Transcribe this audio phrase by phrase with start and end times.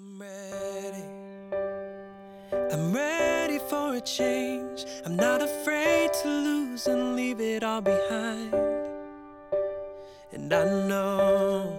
[0.00, 1.04] I'm ready.
[2.72, 4.86] I'm ready for a change.
[5.04, 8.54] I'm not afraid to lose and leave it all behind.
[10.32, 11.70] And I know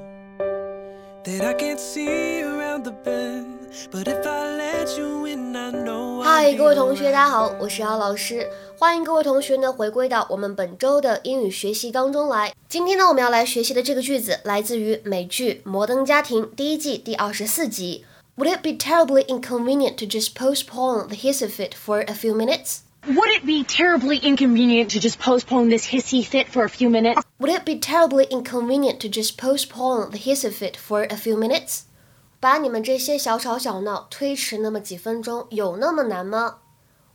[1.23, 3.47] that I can't see around the bend.
[3.92, 8.47] But if I let you in, I know 嗨，各位同学，大家好，我是姚老师，
[8.78, 12.53] 欢迎各位同学呢回归到我们本周的英语学习当中来。
[12.69, 18.05] 今天呢，我们要来学习的这个句子来自于美剧《摩登家庭》第一季第二十四集。
[18.37, 22.83] Would it be terribly inconvenient to just postpone the hissy fit for a few minutes?
[23.06, 27.23] Would it be terribly inconvenient to just postpone this hissy fit for a few minutes?
[27.38, 31.84] Would it be terribly inconvenient to just postpone the hissy fit for a few minutes?
[32.38, 36.59] 把你们这些小吵小闹推迟那么几分钟，有那么难吗？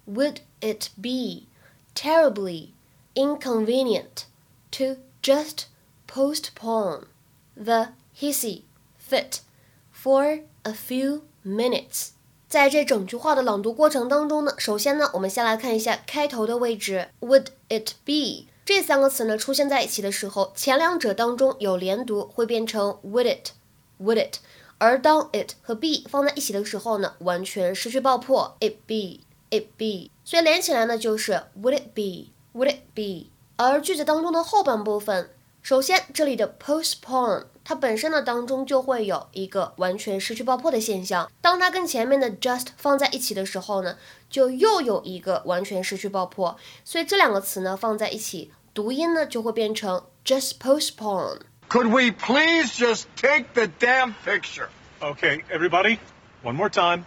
[0.10, 1.48] Would it be
[1.94, 2.70] terribly
[3.14, 4.26] inconvenient
[4.72, 5.66] to just
[6.08, 7.06] postpone
[7.56, 8.64] the hissy
[8.98, 9.42] fit
[10.07, 12.11] for a few minutes？
[12.49, 17.09] 在这整句话的朗读过程当中呢，首先呢，我们先来看一下开头的位置。
[17.19, 24.37] Would it be 这三个词呢出现在一起的时候，前两者当中有连读，会变成 Would it？Would it？
[24.79, 33.31] 而当 it 和 be 放在一起的时候呢，完全失去爆破，it be，it be，所以连起来呢就是 would it be，would it be。
[33.57, 35.31] 而句子当中的后半部分，
[35.67, 43.97] 首先这里的 postpone 它本身呢当中就会有一个完全失去爆破的现象，当它跟前面的 just 放在一起的时候呢，
[44.31, 51.41] 就又有一个完全失去爆破，所以这两个词呢放在一起，读音呢就会变成 just postpone。
[51.69, 54.69] Could we please just take the damn picture?
[55.01, 55.99] Okay, everybody,
[56.45, 57.03] one more time.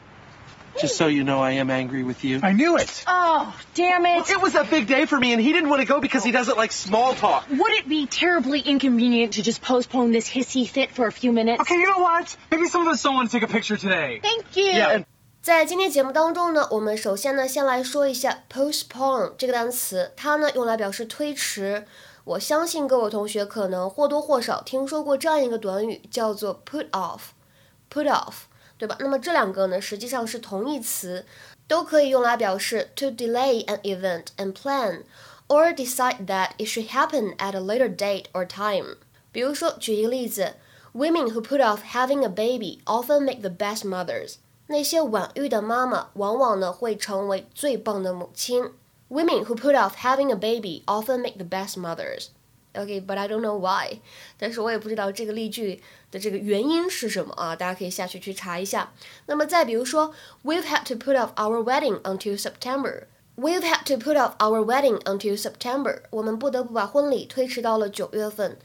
[0.81, 2.41] Just so you know, I am angry with you.
[2.43, 3.05] I knew it.
[3.07, 4.29] Oh, damn it.
[4.29, 6.33] It was a big day for me, and he didn't want to go because he
[6.33, 7.47] doesn't like small talk.
[7.49, 11.61] Would it be terribly inconvenient to just postpone this hissy fit for a few minutes?
[11.61, 12.37] Okay, you know what?
[12.51, 14.19] Maybe some of us don't want to take a picture today.
[14.21, 14.73] Thank you.
[14.73, 15.05] Yeah, and
[15.41, 21.87] 在今天节目当中呢，我们首先呢，先来说一下 postpone 这个单词，它呢用来表示推迟。
[22.25, 28.33] 我相信各位同学可能或多或少听说过这样一个短语，叫做 put off，put off，
[28.79, 28.97] 对吧？
[29.01, 31.25] 那么这两个呢，实际上是同义词，
[31.67, 35.03] 都可以用来表示 to delay an event and plan
[35.49, 38.97] or decide that it should happen at a later date or time。
[39.31, 40.55] 比如说，举一个例子，
[40.93, 44.37] Women who put off having a baby often make the best mothers。
[44.69, 48.71] 那些晚育的妈妈，往往呢会成为最棒的母亲。
[49.09, 52.29] Women who put off having a baby often make the best mothers.
[52.75, 54.01] Okay, but I don't know why.
[54.37, 57.55] 但是我也不知道这个例句的这个原因是什么啊？
[57.55, 58.93] 大家可以下去去查一下。
[59.27, 60.13] 那么再比如说，
[60.43, 63.05] We've had to put off our wedding until September.
[63.37, 66.03] We've had to put off our wedding until September.
[66.11, 68.59] 我们不得不把婚礼推迟到了九月份。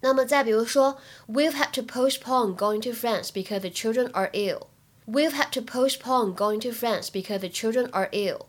[0.00, 0.98] 那么再比如说，
[1.28, 4.66] We've had to postpone going to France because the children are ill.
[5.06, 8.46] We've had to postpone going to France because the children are ill.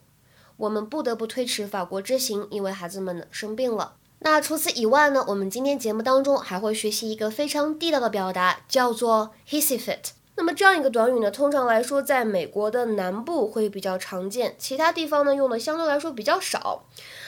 [0.57, 3.96] 我们不得不推迟法国之行，因为孩子们呢生病了。
[4.20, 10.10] 那除此以外呢，我们今天节目当中还会学习一个非常地道的表达，叫做 hissy fit。
[10.34, 16.84] 那么这样一个短语呢，通常来说在美国的南部会比较常见，其他地方呢用的相对来说比较少。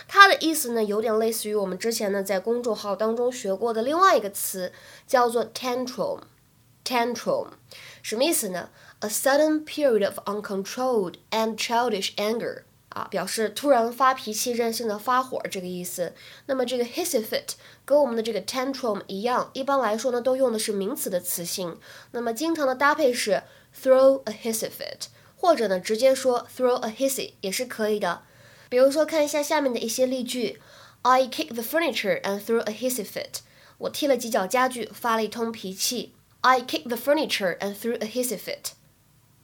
[0.07, 4.73] 它的意思呢，有点类似于我们之前呢在公众号当中学过的另外一个词，
[5.07, 6.21] 叫做 tantrum。
[6.85, 7.49] tantrum
[8.03, 12.63] 什么意思呢？A sudden period of uncontrolled and childish anger。
[12.91, 16.13] 啊，表示突然发脾气、任性的发火这个意思。
[16.47, 21.79] 那么这个 hissy fit 跟我们的这个 tantrum 一样，一般来说呢都用的是名词的词性。
[22.11, 23.43] 那么经常的搭配是
[23.81, 25.07] throw a hissy fit，
[25.37, 28.23] 或者呢直接说 throw a hissy 也是可以的。
[28.69, 30.61] 比如说看一下下面的一些例句
[31.03, 33.41] ：I kicked the furniture and threw a hissy fit。
[33.79, 36.15] 我踢了几脚家具，发了一通脾气。
[36.43, 38.73] I kicked the furniture and threw a hissy fit。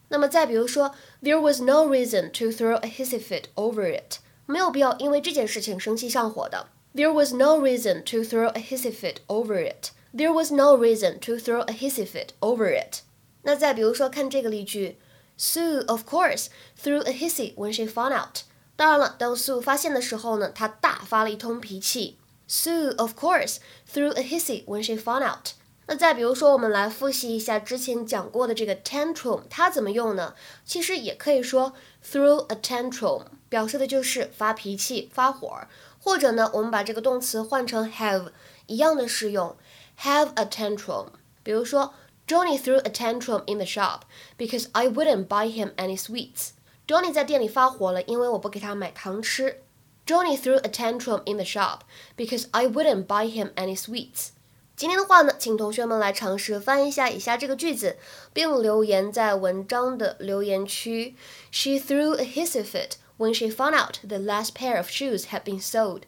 [0.09, 6.67] 那么再比如说，There was no reason to throw a hissy fit over it，没有必要因为这件事情生气上火的。
[6.93, 9.91] There was no reason to throw a hissy fit over it.
[10.13, 13.03] There was no reason to throw a hissy fit over it.
[13.43, 14.97] 那再比如说，看这个例句，
[15.39, 16.47] Sue of course
[16.77, 18.41] threw a hissy when she found out。
[18.75, 22.17] 当然了，当 Sue 发现的时候呢，她大发了一通脾气。
[22.49, 23.59] Sue of course
[23.89, 25.53] threw a hissy when she found out。
[25.88, 30.34] 那再比如说，我们来复习一下之前讲过的这个 tantrum，它怎么用呢？
[30.64, 31.74] 其实也可以说
[32.04, 35.66] throw a tantrum，表示的就是发脾气、发火。
[36.00, 38.30] 或者呢，我们把这个动词换成 have，
[38.66, 39.56] 一样的适用
[40.00, 41.06] ，have a tantrum。
[41.42, 41.94] 比如说
[42.26, 44.02] ，Johnny threw a tantrum in the shop
[44.36, 46.50] because I wouldn't buy him any sweets。
[46.86, 49.62] Johnny 在店里发火了，因为我不给他买糖吃。
[50.06, 51.80] Johnny threw a tantrum in the shop
[52.16, 54.28] because I wouldn't buy him any sweets。
[54.75, 57.97] 今天的话呢，请同学们来尝试翻译一下以下这个句子，
[58.33, 61.15] 并留言在文章的留言区。
[61.51, 65.61] She threw a hissy fit when she found out the last pair of shoes had been
[65.61, 66.01] sold.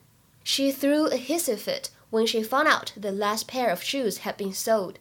[0.43, 4.37] She threw a hissy fit when she found out the last pair of shoes had
[4.37, 4.95] been sold.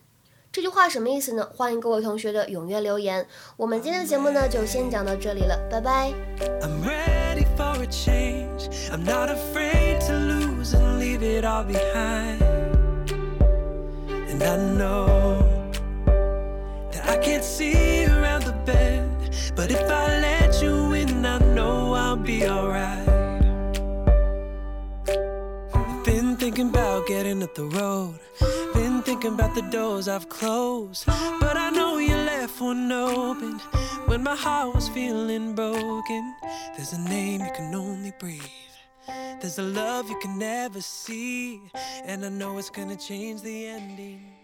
[0.52, 1.50] 这句话什么意思呢？
[1.56, 3.26] 欢迎各位同学的踊跃留言。
[3.56, 6.12] 我们今天的节目呢，就先讲到这里了，拜拜。
[6.60, 8.69] I'm ready for a change.
[8.90, 12.56] I'm not afraid to lose and leave it all behind.
[14.39, 15.72] And I know
[16.92, 21.94] that I can't see around the bend, but if I let you in, I know
[21.94, 23.07] I'll be alright.
[26.06, 28.19] Been thinking about getting up the road,
[28.75, 31.07] been thinking about the doors I've closed,
[31.39, 33.57] but I know you left one open
[34.06, 36.36] when my heart was feeling broken.
[36.75, 38.44] There's a name you can only breathe.
[39.07, 41.62] There's a love you can never see,
[42.04, 44.37] and I know it's gonna change the ending.